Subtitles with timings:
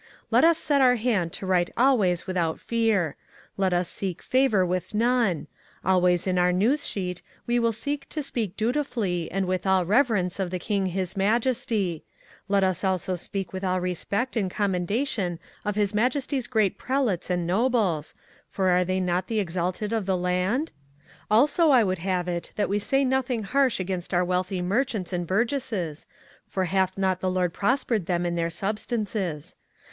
[0.31, 3.17] Let us set our hand to write always without fear.
[3.55, 5.45] Let us seek favour with none.
[5.85, 10.39] Always in our news sheet we will seek to speak dutifully and with all reverence
[10.39, 12.03] of the King his Majesty:
[12.49, 17.45] let us also speak with all respect and commendation of His Majesty's great prelates and
[17.45, 18.15] nobles,
[18.47, 20.71] for are they not the exalted of the land?
[21.29, 25.27] Also I would have it that we say nothing harsh against our wealthy merchants and
[25.27, 26.07] burgesses,
[26.47, 29.55] for hath not the Lord prospered them in their substances.